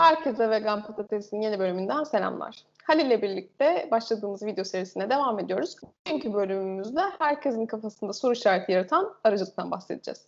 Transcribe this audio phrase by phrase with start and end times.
[0.00, 2.64] Herkese Vegan Patates'in yeni bölümünden selamlar.
[2.84, 5.76] Halil ile birlikte başladığımız video serisine devam ediyoruz.
[6.06, 10.26] Bugünkü bölümümüzde herkesin kafasında soru işareti yaratan aracılıktan bahsedeceğiz.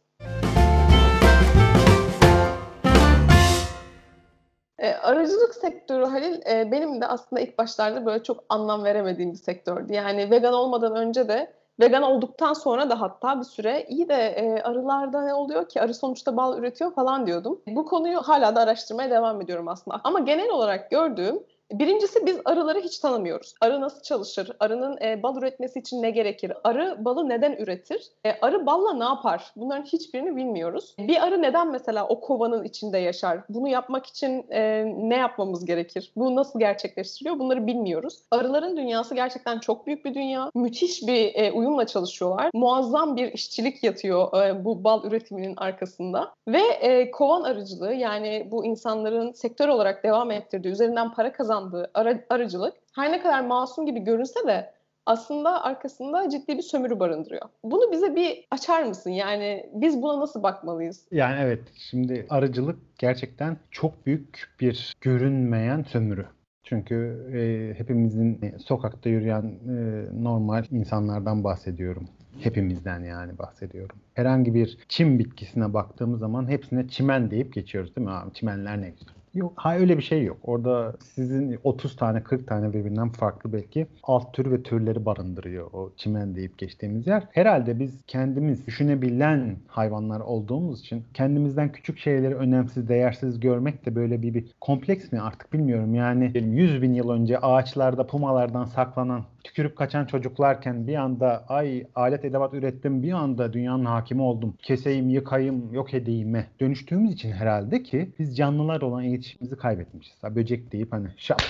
[4.79, 9.39] E, aracılık sektörü Halil e, benim de aslında ilk başlarda böyle çok anlam veremediğim bir
[9.39, 9.93] sektördü.
[9.93, 14.63] Yani vegan olmadan önce de vegan olduktan sonra da hatta bir süre iyi de e,
[14.63, 17.61] arılarda ne oluyor ki arı sonuçta bal üretiyor falan diyordum.
[17.67, 20.01] Bu konuyu hala da araştırmaya devam ediyorum aslında.
[20.05, 21.41] Ama genel olarak gördüğüm
[21.73, 23.55] Birincisi biz arıları hiç tanımıyoruz.
[23.61, 24.51] Arı nasıl çalışır?
[24.61, 26.53] Arının e, bal üretmesi için ne gerekir?
[26.65, 28.11] Arı balı neden üretir?
[28.25, 29.53] E, arı balla ne yapar?
[29.57, 30.95] Bunların hiçbirini bilmiyoruz.
[30.99, 33.41] Bir arı neden mesela o kovanın içinde yaşar?
[33.49, 36.13] Bunu yapmak için e, ne yapmamız gerekir?
[36.17, 37.39] Bu nasıl gerçekleştiriliyor?
[37.39, 38.23] Bunları bilmiyoruz.
[38.31, 40.51] Arıların dünyası gerçekten çok büyük bir dünya.
[40.55, 42.51] Müthiş bir e, uyumla çalışıyorlar.
[42.55, 46.35] Muazzam bir işçilik yatıyor e, bu bal üretiminin arkasında.
[46.49, 51.91] Ve e, kovan arıcılığı yani bu insanların sektör olarak devam ettirdiği, üzerinden para kazan kazandığı
[51.95, 54.71] ara, aracılık her ne kadar masum gibi görünse de
[55.07, 57.49] aslında arkasında ciddi bir sömürü barındırıyor.
[57.65, 59.11] Bunu bize bir açar mısın?
[59.11, 61.07] Yani biz buna nasıl bakmalıyız?
[61.11, 66.27] Yani evet şimdi aracılık gerçekten çok büyük bir görünmeyen sömürü.
[66.63, 72.09] Çünkü e, hepimizin sokakta yürüyen e, normal insanlardan bahsediyorum.
[72.41, 73.97] Hepimizden yani bahsediyorum.
[74.15, 78.33] Herhangi bir çim bitkisine baktığımız zaman hepsine çimen deyip geçiyoruz değil mi abi?
[78.35, 79.20] Çimenler ne güzel.
[79.35, 80.39] Yok, hayır öyle bir şey yok.
[80.43, 85.93] Orada sizin 30 tane 40 tane birbirinden farklı belki alt tür ve türleri barındırıyor o
[85.97, 87.29] çimen deyip geçtiğimiz yer.
[87.31, 94.23] Herhalde biz kendimiz düşünebilen hayvanlar olduğumuz için kendimizden küçük şeyleri önemsiz, değersiz görmek de böyle
[94.23, 95.95] bir, bir kompleks mi artık bilmiyorum.
[95.95, 102.25] Yani 100 bin yıl önce ağaçlarda pumalardan saklanan tükürüp kaçan çocuklarken bir anda ay alet
[102.25, 104.55] edevat ürettim bir anda dünyanın hakimi oldum.
[104.63, 110.23] Keseyim, yıkayım, yok edeyime dönüştüğümüz için herhalde ki biz canlılar olan iletişimimizi kaybetmişiz.
[110.23, 111.43] Ha, böcek deyip hani şap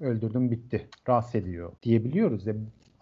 [0.00, 0.86] öldürdüm bitti.
[1.08, 2.46] Rahatsız ediyor diyebiliyoruz.
[2.46, 2.54] Ya,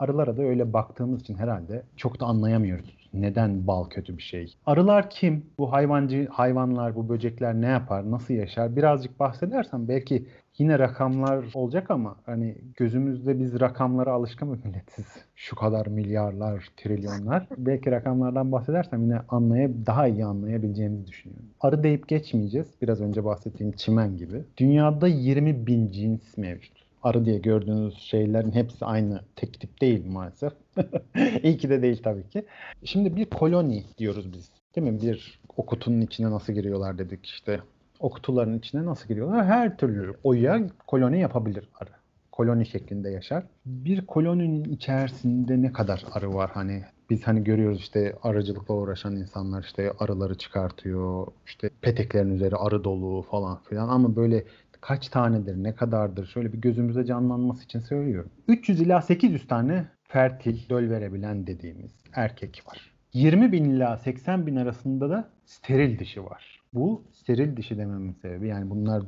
[0.03, 3.02] arılara da öyle baktığımız için herhalde çok da anlayamıyoruz.
[3.14, 4.55] Neden bal kötü bir şey?
[4.67, 5.46] Arılar kim?
[5.58, 8.11] Bu hayvancı hayvanlar, bu böcekler ne yapar?
[8.11, 8.77] Nasıl yaşar?
[8.77, 10.27] Birazcık bahsedersem belki
[10.58, 15.07] yine rakamlar olacak ama hani gözümüzde biz rakamlara alışkın bir milletiz.
[15.36, 17.46] Şu kadar milyarlar, trilyonlar.
[17.57, 21.46] Belki rakamlardan bahsedersem yine anlayıp daha iyi anlayabileceğimizi düşünüyorum.
[21.61, 22.69] Arı deyip geçmeyeceğiz.
[22.83, 24.42] Biraz önce bahsettiğim çimen gibi.
[24.58, 26.82] Dünyada 20 bin cins mevcut.
[27.02, 30.52] Arı diye gördüğünüz şeylerin hepsi aynı tek tip değil maalesef.
[31.42, 32.45] İyi ki de değil tabii ki.
[32.85, 34.51] Şimdi bir koloni diyoruz biz.
[34.77, 35.02] Değil mi?
[35.02, 37.61] Bir o kutunun içine nasıl giriyorlar dedik işte
[38.01, 39.46] o kutuların içine nasıl giriyorlar?
[39.46, 41.90] Her türlü oyuya koloni yapabilir arı.
[42.33, 43.45] Koloni şeklinde yaşar.
[43.67, 46.51] Bir koloninin içerisinde ne kadar arı var?
[46.55, 51.27] Hani biz hani görüyoruz işte arıcılıkla uğraşan insanlar işte arıları çıkartıyor.
[51.46, 54.45] İşte peteklerin üzeri arı dolu falan filan ama böyle
[54.83, 58.31] kaç tanedir, ne kadardır şöyle bir gözümüze canlanması için söylüyorum.
[58.48, 62.93] 300 ila 800 tane fertil, döl verebilen dediğimiz erkek var.
[63.13, 66.61] 20 bin ila 80 bin arasında da steril dişi var.
[66.75, 69.03] Bu steril dişi dememin sebebi yani bunlar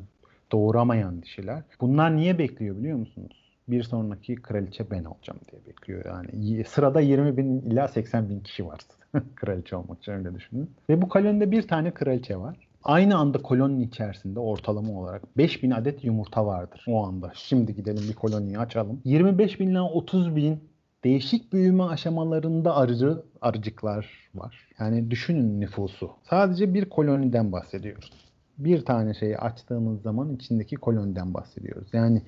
[0.52, 1.62] doğuramayan dişiler.
[1.80, 3.56] Bunlar niye bekliyor biliyor musunuz?
[3.68, 6.04] Bir sonraki kraliçe ben olacağım diye bekliyor.
[6.04, 8.80] Yani sırada 20 bin ila 80 bin kişi var
[9.34, 10.70] kraliçe olmak için öyle düşünün.
[10.90, 12.56] Ve bu kolonide bir tane kraliçe var.
[12.84, 17.32] Aynı anda koloninin içerisinde ortalama olarak 5000 adet yumurta vardır o anda.
[17.34, 19.00] Şimdi gidelim bir koloniyi açalım.
[19.04, 20.60] 25 bin ila 30 bin
[21.04, 24.68] değişik büyüme aşamalarında arıcı arıcıklar var.
[24.78, 26.10] Yani düşünün nüfusu.
[26.30, 28.12] Sadece bir koloniden bahsediyoruz.
[28.58, 31.88] Bir tane şeyi açtığımız zaman içindeki koloniden bahsediyoruz.
[31.92, 32.22] Yani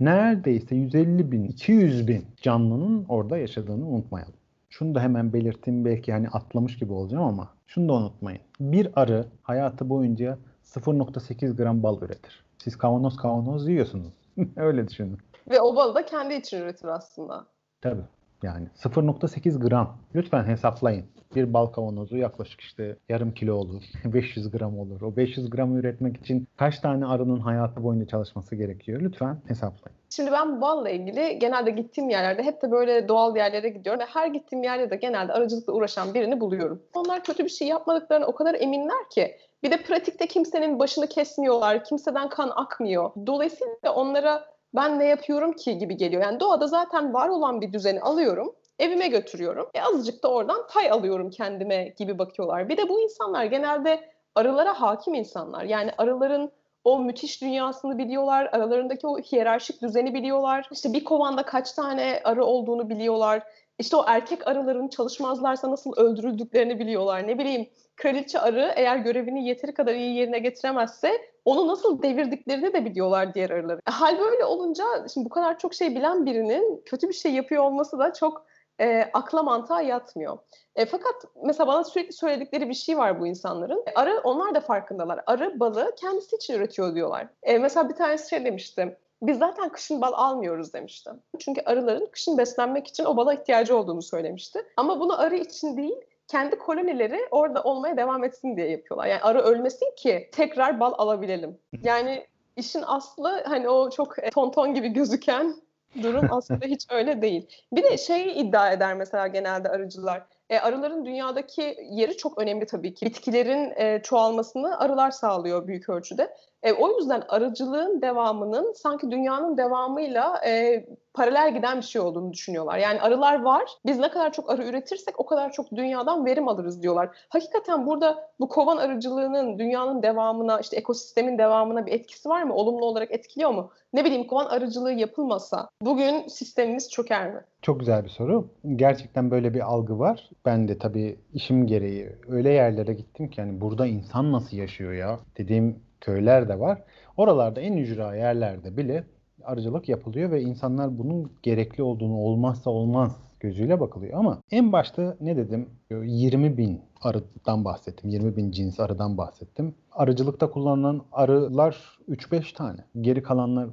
[0.00, 4.37] neredeyse 150 bin, 200 bin canlının orada yaşadığını unutmayalım.
[4.70, 8.40] Şunu da hemen belirteyim belki hani atlamış gibi olacağım ama şunu da unutmayın.
[8.60, 12.44] Bir arı hayatı boyunca 0.8 gram bal üretir.
[12.58, 14.12] Siz kavanoz kavanoz yiyorsunuz.
[14.56, 15.18] Öyle düşünün.
[15.50, 17.46] Ve o balı da kendi için üretir aslında.
[17.80, 18.02] Tabii.
[18.42, 19.96] Yani 0.8 gram.
[20.14, 21.04] Lütfen hesaplayın.
[21.34, 23.82] Bir bal kavanozu yaklaşık işte yarım kilo olur.
[24.04, 25.00] 500 gram olur.
[25.02, 29.00] O 500 gramı üretmek için kaç tane arının hayatı boyunca çalışması gerekiyor?
[29.00, 29.98] Lütfen hesaplayın.
[30.10, 34.26] Şimdi ben balla ilgili genelde gittiğim yerlerde hep de böyle doğal yerlere gidiyorum ve her
[34.26, 36.82] gittiğim yerde de genelde aracılıkla uğraşan birini buluyorum.
[36.94, 39.36] Onlar kötü bir şey yapmadıklarına o kadar eminler ki.
[39.62, 43.10] Bir de pratikte kimsenin başını kesmiyorlar, kimseden kan akmıyor.
[43.26, 44.44] Dolayısıyla onlara
[44.74, 46.22] ben ne yapıyorum ki gibi geliyor.
[46.22, 49.68] Yani doğada zaten var olan bir düzeni alıyorum, evime götürüyorum.
[49.74, 52.68] E azıcık da oradan pay alıyorum kendime gibi bakıyorlar.
[52.68, 55.64] Bir de bu insanlar genelde arılara hakim insanlar.
[55.64, 56.52] Yani arıların
[56.84, 58.48] o müthiş dünyasını biliyorlar.
[58.52, 60.68] Aralarındaki o hiyerarşik düzeni biliyorlar.
[60.72, 63.42] İşte bir kovanda kaç tane arı olduğunu biliyorlar.
[63.78, 67.26] İşte o erkek arıların çalışmazlarsa nasıl öldürüldüklerini biliyorlar.
[67.26, 67.68] Ne bileyim
[67.98, 71.12] kraliçe arı eğer görevini yeteri kadar iyi yerine getiremezse
[71.44, 73.80] onu nasıl devirdiklerini de biliyorlar diğer arıları.
[73.88, 74.84] E, hal böyle olunca
[75.14, 78.46] şimdi bu kadar çok şey bilen birinin kötü bir şey yapıyor olması da çok
[78.80, 80.38] e, akla mantığa yatmıyor.
[80.76, 81.14] E, fakat
[81.44, 83.82] mesela bana sürekli söyledikleri bir şey var bu insanların.
[83.86, 85.20] E, arı onlar da farkındalar.
[85.26, 87.26] Arı balı kendisi için üretiyor diyorlar.
[87.42, 88.96] E, mesela bir tanesi şey demişti.
[89.22, 91.10] Biz zaten kışın bal almıyoruz demişti.
[91.38, 94.62] Çünkü arıların kışın beslenmek için o bala ihtiyacı olduğunu söylemişti.
[94.76, 95.96] Ama bunu arı için değil,
[96.28, 99.06] kendi kolonileri orada olmaya devam etsin diye yapıyorlar.
[99.06, 101.58] Yani arı ölmesin ki tekrar bal alabilelim.
[101.82, 102.26] Yani
[102.56, 105.54] işin aslı hani o çok e, tonton gibi gözüken
[106.02, 107.46] durum aslında hiç öyle değil.
[107.72, 110.22] Bir de şey iddia eder mesela genelde arıcılar.
[110.50, 113.06] E, arıların dünyadaki yeri çok önemli tabii ki.
[113.06, 116.34] Bitkilerin e, çoğalmasını arılar sağlıyor büyük ölçüde.
[116.62, 120.84] E, o yüzden arıcılığın devamının sanki dünyanın devamıyla e,
[121.14, 122.78] paralel giden bir şey olduğunu düşünüyorlar.
[122.78, 123.64] Yani arılar var.
[123.86, 127.08] Biz ne kadar çok arı üretirsek o kadar çok dünyadan verim alırız diyorlar.
[127.28, 132.54] Hakikaten burada bu kovan arıcılığının dünyanın devamına, işte ekosistemin devamına bir etkisi var mı?
[132.54, 133.70] Olumlu olarak etkiliyor mu?
[133.92, 137.40] Ne bileyim kovan arıcılığı yapılmasa bugün sistemimiz çöker mi?
[137.62, 138.48] Çok güzel bir soru.
[138.76, 140.30] Gerçekten böyle bir algı var.
[140.44, 145.18] Ben de tabii işim gereği öyle yerlere gittim ki hani burada insan nasıl yaşıyor ya
[145.38, 146.82] dediğim köyler de var.
[147.16, 149.04] Oralarda en ücra yerlerde bile
[149.44, 154.18] arıcılık yapılıyor ve insanlar bunun gerekli olduğunu olmazsa olmaz gözüyle bakılıyor.
[154.18, 155.68] Ama en başta ne dedim?
[155.90, 158.10] 20 bin arıdan bahsettim.
[158.10, 159.74] 20 bin cins arıdan bahsettim.
[159.92, 162.80] Arıcılıkta kullanılan arılar 3-5 tane.
[163.00, 163.68] Geri kalanlar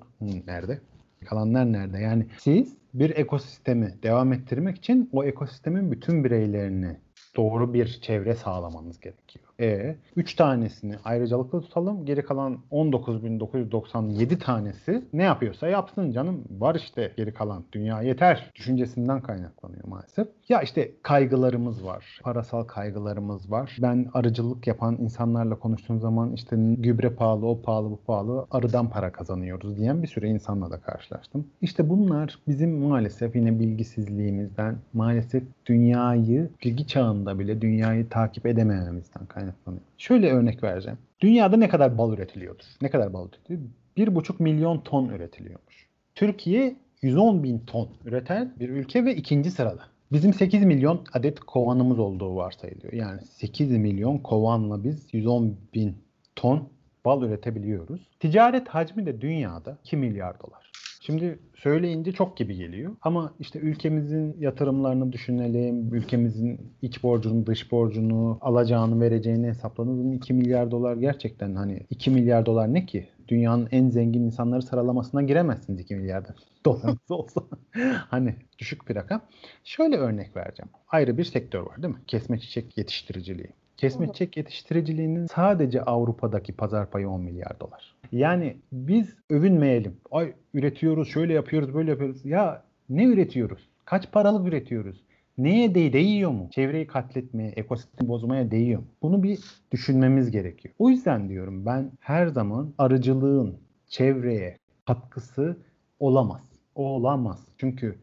[0.47, 0.79] nerede?
[1.25, 1.99] Kalanlar nerede?
[1.99, 6.97] Yani siz bir ekosistemi devam ettirmek için o ekosistemin bütün bireylerini
[7.35, 9.45] doğru bir çevre sağlamanız gerekiyor.
[9.59, 12.05] E 3 tanesini ayrıcalıklı tutalım.
[12.05, 16.43] Geri kalan 19.997 tanesi ne yapıyorsa yapsın canım.
[16.49, 17.63] Var işte geri kalan.
[17.71, 18.51] Dünya yeter.
[18.55, 20.27] Düşüncesinden kaynaklanıyor maalesef.
[20.49, 22.19] Ya işte kaygılarımız var.
[22.23, 23.77] Parasal kaygılarımız var.
[23.81, 28.45] Ben arıcılık yapan insanlarla konuştuğum zaman işte gübre pahalı, o pahalı, bu pahalı.
[28.51, 31.47] Arıdan para kazanıyoruz diyen bir sürü insanla da karşılaştım.
[31.61, 39.83] İşte bunlar bizim maalesef yine bilgisizliğimizden, maalesef dünyayı bilgi çağında bile dünyayı takip edemememizden kaynaklanıyor.
[39.97, 40.97] Şöyle örnek vereceğim.
[41.21, 42.65] Dünyada ne kadar bal üretiliyordur?
[42.81, 43.61] Ne kadar bal üretiliyor?
[43.97, 45.87] 1,5 milyon ton üretiliyormuş.
[46.15, 49.81] Türkiye 110 bin ton üreten bir ülke ve ikinci sırada.
[50.11, 52.93] Bizim 8 milyon adet kovanımız olduğu varsayılıyor.
[52.93, 55.95] Yani 8 milyon kovanla biz 110 bin
[56.35, 56.69] ton
[57.05, 58.09] bal üretebiliyoruz.
[58.19, 60.71] Ticaret hacmi de dünyada 2 milyar dolar.
[61.05, 62.95] Şimdi söyleyince çok gibi geliyor.
[63.01, 70.71] Ama işte ülkemizin yatırımlarını düşünelim, ülkemizin iç borcunu, dış borcunu, alacağını, vereceğini hesapladığımız 2 milyar
[70.71, 73.09] dolar gerçekten hani 2 milyar dolar ne ki?
[73.27, 76.23] Dünyanın en zengin insanları sıralamasına giremezsiniz 2 milyar
[76.65, 77.41] dolarınız olsa.
[78.09, 79.21] hani düşük bir rakam.
[79.63, 80.69] Şöyle örnek vereceğim.
[80.87, 82.01] Ayrı bir sektör var değil mi?
[82.07, 83.49] Kesme çiçek yetiştiriciliği.
[83.77, 87.95] Kesme çiçek yetiştiriciliğinin sadece Avrupa'daki pazar payı 10 milyar dolar.
[88.11, 89.97] Yani biz övünmeyelim.
[90.11, 92.25] Ay üretiyoruz, şöyle yapıyoruz, böyle yapıyoruz.
[92.25, 93.69] Ya ne üretiyoruz?
[93.85, 95.03] Kaç paralık üretiyoruz?
[95.37, 96.49] Neye değ değiyor mu?
[96.51, 98.87] Çevreyi katletmeye, ekosistemi bozmaya değiyor mu?
[99.01, 99.39] Bunu bir
[99.71, 100.75] düşünmemiz gerekiyor.
[100.79, 103.57] O yüzden diyorum ben her zaman arıcılığın
[103.87, 105.57] çevreye katkısı
[105.99, 106.41] olamaz.
[106.75, 107.47] O olamaz.
[107.57, 107.95] Çünkü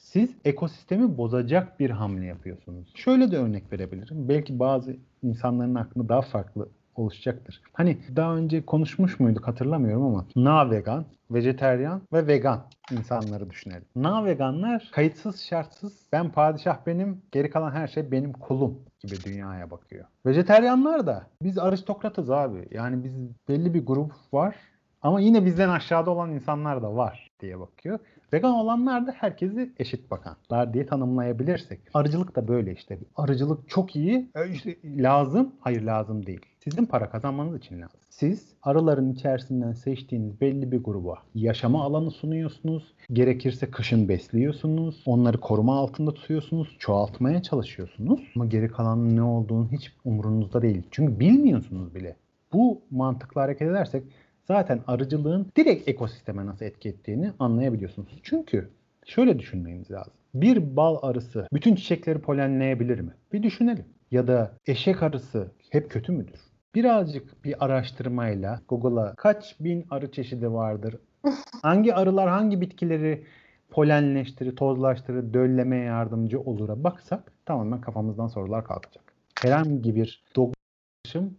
[0.00, 2.92] siz ekosistemi bozacak bir hamle yapıyorsunuz.
[2.94, 4.28] Şöyle de örnek verebilirim.
[4.28, 7.62] Belki bazı insanların aklında daha farklı oluşacaktır.
[7.72, 13.84] Hani daha önce konuşmuş muyduk hatırlamıyorum ama na vegan, vejeteryan ve vegan insanları düşünelim.
[13.96, 19.70] Na veganlar kayıtsız şartsız ben padişah benim geri kalan her şey benim kulum gibi dünyaya
[19.70, 20.04] bakıyor.
[20.26, 22.68] Vejeteryanlar da biz aristokratız abi.
[22.70, 23.12] Yani biz
[23.48, 24.56] belli bir grup var
[25.02, 27.98] ama yine bizden aşağıda olan insanlar da var diye bakıyor.
[28.32, 31.80] Vegan olanlar da herkesi eşit bakanlar diye tanımlayabilirsek.
[31.94, 32.98] Arıcılık da böyle işte.
[33.16, 34.30] Arıcılık çok iyi.
[34.34, 35.52] E işte lazım.
[35.60, 36.40] Hayır lazım değil.
[36.64, 38.00] Sizin para kazanmanız için lazım.
[38.10, 42.94] Siz arıların içerisinden seçtiğiniz belli bir gruba yaşama alanı sunuyorsunuz.
[43.12, 45.02] Gerekirse kışın besliyorsunuz.
[45.06, 46.76] Onları koruma altında tutuyorsunuz.
[46.78, 48.20] Çoğaltmaya çalışıyorsunuz.
[48.36, 50.82] Ama geri kalanın ne olduğunu hiç umurunuzda değil.
[50.90, 52.16] Çünkü bilmiyorsunuz bile.
[52.52, 54.04] Bu mantıkla hareket edersek
[54.50, 58.20] zaten arıcılığın direkt ekosisteme nasıl etki ettiğini anlayabiliyorsunuz.
[58.22, 58.70] Çünkü
[59.06, 60.12] şöyle düşünmemiz lazım.
[60.34, 63.12] Bir bal arısı bütün çiçekleri polenleyebilir mi?
[63.32, 63.84] Bir düşünelim.
[64.10, 66.40] Ya da eşek arısı hep kötü müdür?
[66.74, 70.96] Birazcık bir araştırmayla Google'a kaç bin arı çeşidi vardır?
[71.62, 73.24] hangi arılar hangi bitkileri
[73.70, 79.04] polenleştirir, tozlaştırır, döllemeye yardımcı olur'a baksak tamamen kafamızdan sorular kalkacak.
[79.42, 80.54] Herhangi bir dogma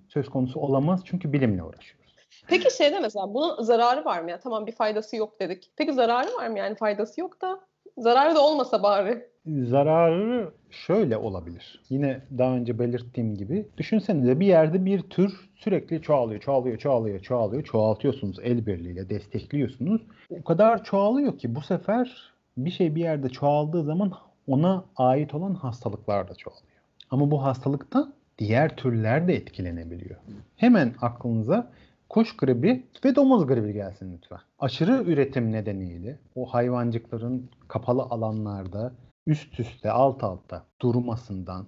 [0.08, 2.01] söz konusu olamaz çünkü bilimle uğraşıyor.
[2.48, 4.40] Peki şeyde mesela bunun zararı var mı ya?
[4.40, 5.72] Tamam bir faydası yok dedik.
[5.76, 7.60] Peki zararı var mı yani faydası yok da
[7.98, 9.26] zararı da olmasa bari.
[9.48, 11.82] zararı şöyle olabilir.
[11.90, 17.64] Yine daha önce belirttiğim gibi düşünsenize bir yerde bir tür sürekli çoğalıyor, çoğalıyor, çoğalıyor, çoğalıyor.
[17.64, 20.02] Çoğaltıyorsunuz el birliğiyle, destekliyorsunuz.
[20.30, 24.12] O kadar çoğalıyor ki bu sefer bir şey bir yerde çoğaldığı zaman
[24.48, 26.66] ona ait olan hastalıklar da çoğalıyor.
[27.12, 30.16] Ama bu hastalıkta diğer türler de etkilenebiliyor.
[30.56, 31.72] Hemen aklınıza
[32.12, 34.40] kuş gribi ve domuz gribi gelsin lütfen.
[34.60, 38.94] Aşırı üretim nedeniyle o hayvancıkların kapalı alanlarda
[39.28, 41.66] üst üste alt alta durmasından,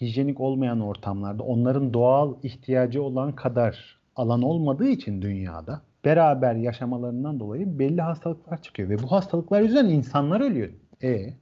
[0.00, 7.78] hijyenik olmayan ortamlarda onların doğal ihtiyacı olan kadar alan olmadığı için dünyada beraber yaşamalarından dolayı
[7.78, 10.68] belli hastalıklar çıkıyor ve bu hastalıklar yüzünden insanlar ölüyor.
[11.02, 11.34] E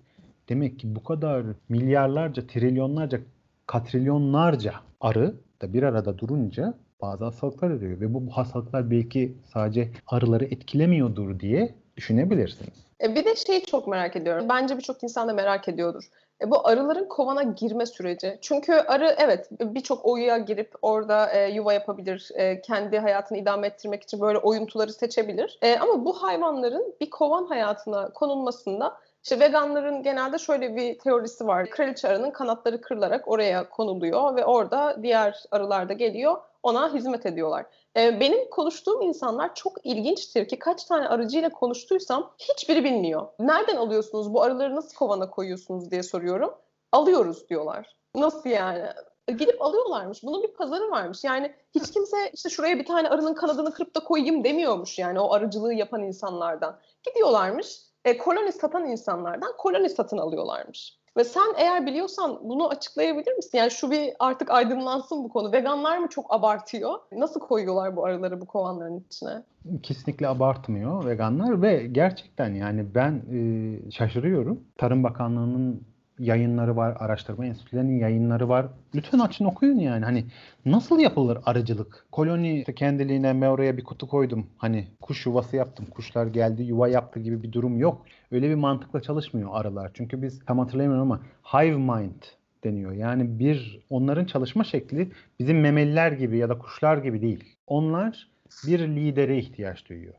[0.49, 3.21] demek ki bu kadar milyarlarca, trilyonlarca,
[3.67, 10.45] katrilyonlarca arı da bir arada durunca bazı hastalıklar oluyor ve bu, hastalıklar belki sadece arıları
[10.45, 12.85] etkilemiyordur diye düşünebilirsiniz.
[13.03, 14.47] E bir de şeyi çok merak ediyorum.
[14.49, 16.05] Bence birçok insan da merak ediyordur.
[16.43, 18.39] E bu arıların kovana girme süreci.
[18.41, 22.31] Çünkü arı evet birçok oyuya girip orada e, yuva yapabilir.
[22.35, 25.59] E, kendi hayatını idame ettirmek için böyle oyuntuları seçebilir.
[25.63, 31.71] E, ama bu hayvanların bir kovan hayatına konulmasında işte veganların genelde şöyle bir teorisi var.
[31.71, 37.67] Kraliçe arının kanatları kırılarak oraya konuluyor ve orada diğer arılar da geliyor ona hizmet ediyorlar.
[37.97, 43.27] Ee, benim konuştuğum insanlar çok ilginçtir ki kaç tane arıcıyla konuştuysam hiçbiri bilmiyor.
[43.39, 46.55] Nereden alıyorsunuz bu arıları nasıl kovana koyuyorsunuz diye soruyorum.
[46.93, 47.97] Alıyoruz diyorlar.
[48.15, 48.85] Nasıl yani?
[49.29, 50.23] Gidip alıyorlarmış.
[50.23, 51.25] Bunun bir pazarı varmış.
[51.25, 55.33] Yani hiç kimse işte şuraya bir tane arının kanadını kırıp da koyayım demiyormuş yani o
[55.33, 56.79] arıcılığı yapan insanlardan.
[57.03, 60.99] Gidiyorlarmış e, koloni satan insanlardan koloni satın alıyorlarmış.
[61.17, 63.59] Ve sen eğer biliyorsan bunu açıklayabilir misin?
[63.59, 65.53] Yani şu bir artık aydınlansın bu konu.
[65.53, 66.99] Veganlar mı çok abartıyor?
[67.13, 69.43] Nasıl koyuyorlar bu arıları bu kovanların içine?
[69.83, 74.61] Kesinlikle abartmıyor veganlar ve gerçekten yani ben e, şaşırıyorum.
[74.79, 78.67] Tarım Bakanlığı'nın yayınları var, araştırma enstitülerinin yayınları var.
[78.95, 80.05] Lütfen açın okuyun yani.
[80.05, 80.25] Hani
[80.65, 82.07] nasıl yapılır arıcılık?
[82.13, 84.47] Koloni işte kendiliğine ben oraya bir kutu koydum.
[84.59, 85.87] Hani kuş yuvası yaptım.
[85.87, 88.07] Kuşlar geldi yuva yaptı gibi bir durum yok.
[88.33, 89.91] Öyle bir mantıkla çalışmıyor arılar.
[89.95, 92.23] Çünkü biz tam hatırlayamıyorum ama hive mind
[92.65, 92.93] deniyor.
[92.93, 97.57] Yani bir onların çalışma şekli bizim memeliler gibi ya da kuşlar gibi değil.
[97.67, 98.29] Onlar
[98.67, 100.15] bir lidere ihtiyaç duyuyor.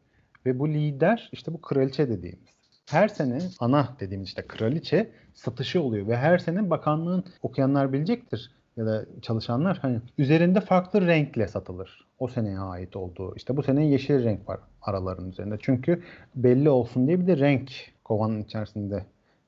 [0.45, 2.54] Ve bu lider işte bu kraliçe dediğimiz
[2.89, 8.85] her sene ana dediğimiz işte kraliçe satışı oluyor ve her sene bakanlığın okuyanlar bilecektir ya
[8.85, 12.05] da çalışanlar hani üzerinde farklı renkle satılır.
[12.19, 13.35] O seneye ait olduğu.
[13.35, 15.57] İşte bu sene yeşil renk var araların üzerinde.
[15.61, 16.03] Çünkü
[16.35, 17.71] belli olsun diye bir de renk
[18.03, 19.05] kovanın içerisinde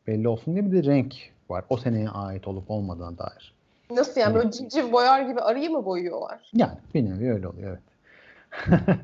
[0.07, 1.15] belli olsun diye bir de renk
[1.49, 1.65] var.
[1.69, 3.53] O seneye ait olup olmadığına dair.
[3.91, 6.51] Nasıl yani böyle civciv boyar gibi arıyı mı boyuyorlar?
[6.53, 7.87] Yani bir nevi öyle oluyor evet.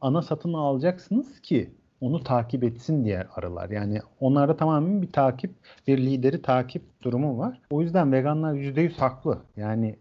[0.00, 1.70] Ana satın alacaksınız ki
[2.04, 3.70] onu takip etsin diğer arılar.
[3.70, 5.50] Yani onlarda tamamen bir takip,
[5.86, 7.60] bir lideri takip durumu var.
[7.70, 9.38] O yüzden veganlar %100 haklı.
[9.56, 9.96] Yani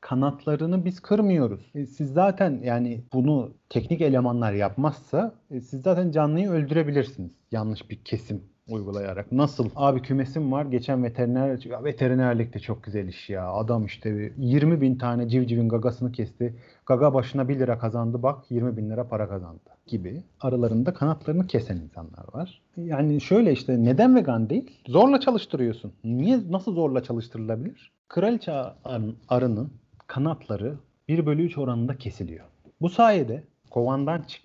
[0.00, 1.70] kanatlarını biz kırmıyoruz.
[1.74, 7.30] E, siz zaten yani bunu teknik elemanlar yapmazsa e, siz zaten canlıyı öldürebilirsiniz.
[7.52, 9.32] Yanlış bir kesim uygulayarak.
[9.32, 9.70] Nasıl?
[9.76, 10.66] Abi kümesim var.
[10.66, 13.52] Geçen veteriner ya veterinerlik de çok güzel iş ya.
[13.52, 16.54] Adam işte 20 bin tane civcivin gagasını kesti.
[16.86, 21.76] Gaga başına 1 lira kazandı bak 20 bin lira para kazandı gibi aralarında kanatlarını kesen
[21.76, 22.62] insanlar var.
[22.76, 24.70] Yani şöyle işte neden vegan değil?
[24.86, 25.92] Zorla çalıştırıyorsun.
[26.04, 27.92] Niye nasıl zorla çalıştırılabilir?
[28.08, 28.52] Kraliçe
[29.28, 29.72] arının
[30.06, 30.74] kanatları
[31.08, 32.44] 1 bölü 3 oranında kesiliyor.
[32.80, 34.42] Bu sayede kovandan çık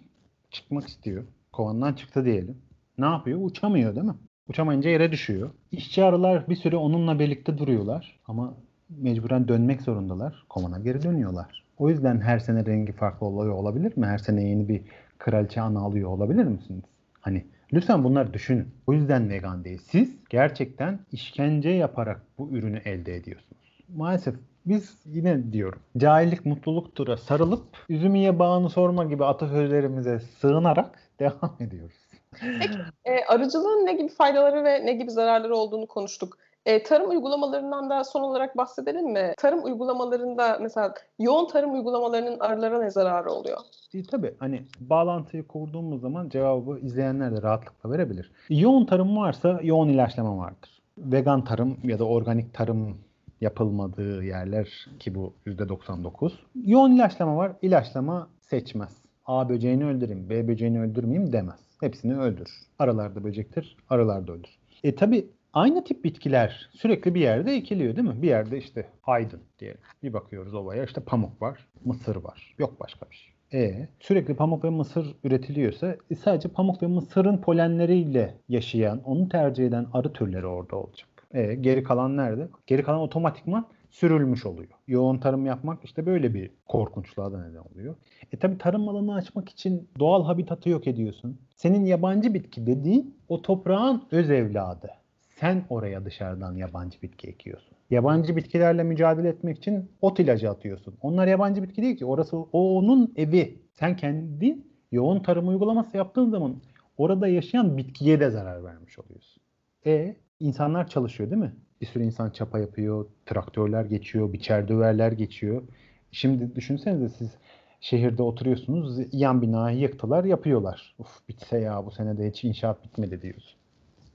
[0.51, 1.23] çıkmak istiyor.
[1.51, 2.57] Kovandan çıktı diyelim
[2.97, 3.39] ne yapıyor?
[3.41, 4.15] Uçamıyor değil mi?
[4.49, 5.49] Uçamayınca yere düşüyor.
[5.71, 8.53] İşçi arılar bir süre onunla birlikte duruyorlar ama
[8.89, 10.45] mecburen dönmek zorundalar.
[10.49, 11.63] Kovana geri dönüyorlar.
[11.77, 14.05] O yüzden her sene rengi farklı oluyor olabilir mi?
[14.05, 14.81] Her sene yeni bir
[15.23, 16.83] kraliçe ana olabilir misiniz?
[17.19, 18.67] Hani lütfen bunları düşünün.
[18.87, 19.81] O yüzden vegan değil.
[19.85, 23.83] Siz gerçekten işkence yaparak bu ürünü elde ediyorsunuz.
[23.95, 24.35] Maalesef
[24.65, 31.95] biz yine diyorum cahillik mutluluktura sarılıp üzümüye bağını sorma gibi atasözlerimize sığınarak devam ediyoruz.
[32.39, 36.37] Peki e, arıcılığın ne gibi faydaları ve ne gibi zararları olduğunu konuştuk.
[36.65, 39.33] E, tarım uygulamalarından da son olarak bahsedelim mi?
[39.37, 43.57] Tarım uygulamalarında mesela yoğun tarım uygulamalarının arılara ne zararı oluyor?
[43.93, 48.31] E, tabii hani bağlantıyı kurduğumuz zaman cevabı izleyenler de rahatlıkla verebilir.
[48.49, 50.81] Yoğun tarım varsa yoğun ilaçlama vardır.
[50.97, 52.97] Vegan tarım ya da organik tarım
[53.41, 56.31] yapılmadığı yerler ki bu %99.
[56.65, 57.51] Yoğun ilaçlama var.
[57.61, 58.97] İlaçlama seçmez.
[59.25, 61.59] A böceğini öldüreyim, B böceğini öldürmeyeyim demez.
[61.79, 62.49] Hepsini öldür.
[62.79, 64.49] Aralarda böcektir, aralarda öldür.
[64.83, 68.21] E tabi aynı tip bitkiler sürekli bir yerde ekiliyor değil mi?
[68.21, 69.81] Bir yerde işte Aydın diyelim.
[70.03, 72.55] Bir bakıyoruz ovaya işte pamuk var, mısır var.
[72.59, 73.31] Yok başka bir şey.
[73.61, 79.65] E sürekli pamuk ve mısır üretiliyorsa e, sadece pamuk ve mısırın polenleriyle yaşayan, onu tercih
[79.65, 81.07] eden arı türleri orada olacak.
[81.33, 82.47] E, geri kalan nerede?
[82.67, 84.69] Geri kalan otomatikman sürülmüş oluyor.
[84.87, 87.95] Yoğun tarım yapmak işte böyle bir korkunçluğa da neden oluyor.
[88.31, 91.37] E tabi tarım alanı açmak için doğal habitatı yok ediyorsun.
[91.55, 95.00] Senin yabancı bitki dediğin o toprağın öz evladı.
[95.41, 97.77] Sen oraya dışarıdan yabancı bitki ekiyorsun.
[97.89, 100.95] Yabancı bitkilerle mücadele etmek için ot ilacı atıyorsun.
[101.01, 102.05] Onlar yabancı bitki değil ki.
[102.05, 103.59] Orası o onun evi.
[103.73, 106.61] Sen kendin yoğun tarım uygulaması yaptığın zaman
[106.97, 109.43] orada yaşayan bitkiye de zarar vermiş oluyorsun.
[109.85, 111.55] E insanlar çalışıyor değil mi?
[111.81, 115.63] Bir sürü insan çapa yapıyor, traktörler geçiyor, biçer döverler geçiyor.
[116.11, 117.37] Şimdi düşünsenize siz
[117.79, 120.95] şehirde oturuyorsunuz, yan binayı yıktılar, yapıyorlar.
[120.99, 123.59] Uf bitse ya bu sene de hiç inşaat bitmedi diyorsun.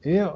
[0.05, 0.27] E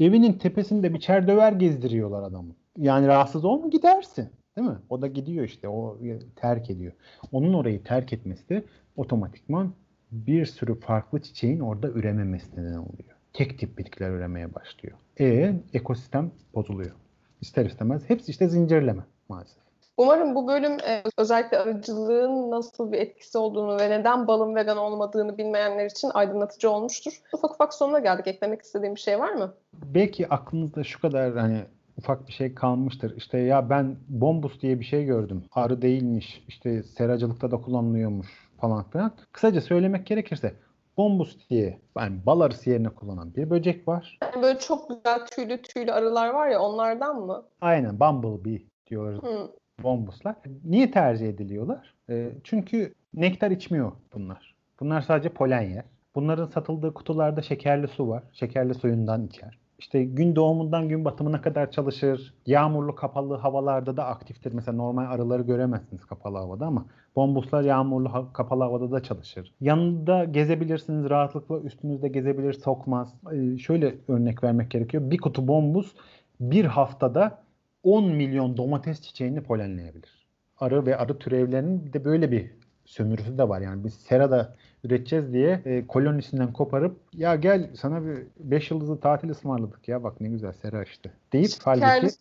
[0.00, 2.54] evinin tepesinde biçer döver gezdiriyorlar adamı.
[2.76, 4.28] Yani rahatsız olma gidersin.
[4.56, 4.76] Değil mi?
[4.90, 5.68] O da gidiyor işte.
[5.68, 5.98] O
[6.36, 6.92] terk ediyor.
[7.32, 8.64] Onun orayı terk etmesi de
[8.96, 9.72] otomatikman
[10.12, 13.16] bir sürü farklı çiçeğin orada ürememesi neden oluyor.
[13.32, 14.96] Tek tip bitkiler üremeye başlıyor.
[15.20, 16.94] E ekosistem bozuluyor.
[17.40, 18.10] İster istemez.
[18.10, 19.65] Hepsi işte zincirleme maalesef.
[19.96, 25.38] Umarım bu bölüm e, özellikle arıcılığın nasıl bir etkisi olduğunu ve neden balın vegan olmadığını
[25.38, 27.20] bilmeyenler için aydınlatıcı olmuştur.
[27.32, 28.26] Ufak ufak sonuna geldik.
[28.26, 29.54] Eklemek istediğim bir şey var mı?
[29.74, 31.64] Belki aklınızda şu kadar hani
[31.98, 33.16] ufak bir şey kalmıştır.
[33.16, 35.44] İşte ya ben bombus diye bir şey gördüm.
[35.52, 36.44] Arı değilmiş.
[36.48, 39.12] İşte seracılıkta da kullanılıyormuş falan filan.
[39.32, 40.54] Kısaca söylemek gerekirse
[40.96, 44.18] bombus diye yani bal arısı yerine kullanan bir böcek var.
[44.22, 47.44] Yani böyle çok güzel tüylü tüylü arılar var ya onlardan mı?
[47.60, 49.22] Aynen bumblebee diyoruz.
[49.22, 49.48] Hmm.
[49.82, 50.36] Bombuslar.
[50.64, 51.94] Niye tercih ediliyorlar?
[52.10, 54.54] E, çünkü nektar içmiyor bunlar.
[54.80, 55.84] Bunlar sadece polen yer.
[56.14, 58.22] Bunların satıldığı kutularda şekerli su var.
[58.32, 62.34] Şekerli suyundan içer işte gün doğumundan gün batımına kadar çalışır.
[62.46, 64.52] Yağmurlu kapalı havalarda da aktiftir.
[64.52, 69.52] Mesela normal arıları göremezsiniz kapalı havada ama bombuslar yağmurlu ha- kapalı havada da çalışır.
[69.60, 73.14] Yanında gezebilirsiniz rahatlıkla üstünüzde gezebilir sokmaz.
[73.32, 75.10] Ee, şöyle örnek vermek gerekiyor.
[75.10, 75.94] Bir kutu bombus
[76.40, 77.38] bir haftada
[77.82, 80.26] 10 milyon domates çiçeğini polenleyebilir.
[80.58, 82.50] Arı ve arı türevlerinin de böyle bir
[82.84, 83.60] sömürüsü de var.
[83.60, 89.30] Yani biz serada üreteceğiz diye e, kolonisinden koparıp ya gel sana bir 5 yıldızlı tatil
[89.30, 92.14] ısmarladık ya bak ne güzel sera işte deyip halbuki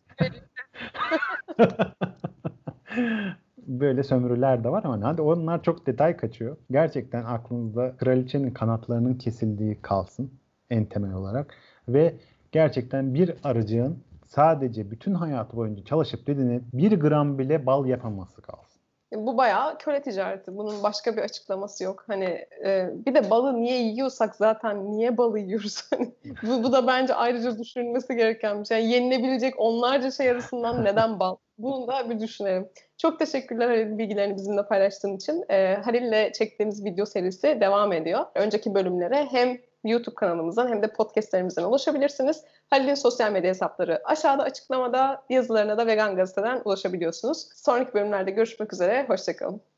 [3.68, 6.58] böyle sömürüler de var ama hadi onlar çok detay kaçıyor.
[6.72, 10.32] Gerçekten aklınızda kraliçenin kanatlarının kesildiği kalsın
[10.70, 11.54] en temel olarak
[11.88, 12.16] ve
[12.52, 14.04] gerçekten bir arıcığın
[14.36, 18.82] sadece bütün hayatı boyunca çalışıp dediğini bir gram bile bal yapaması kalsın.
[19.14, 20.58] Bu bayağı köle ticareti.
[20.58, 22.04] Bunun başka bir açıklaması yok.
[22.08, 25.90] Hani e, bir de balı niye yiyorsak zaten niye balı yiyoruz?
[25.90, 28.80] Hani bu, bu da bence ayrıca düşünülmesi gereken bir şey.
[28.80, 31.36] Yani yenilebilecek onlarca şey arasından neden bal?
[31.58, 32.70] Bunu da bir düşünelim.
[32.98, 35.44] Çok teşekkürler Halil bilgilerini bizimle paylaştığın için.
[35.50, 38.26] E, Halil'le çektiğimiz video serisi devam ediyor.
[38.36, 39.58] Önceki bölümlere hem
[39.90, 42.44] YouTube kanalımızdan hem de podcastlerimizden ulaşabilirsiniz.
[42.70, 47.48] Halil'in sosyal medya hesapları aşağıda açıklamada yazılarına da Vegan Gazete'den ulaşabiliyorsunuz.
[47.56, 49.75] Sonraki bölümlerde görüşmek üzere, hoşçakalın.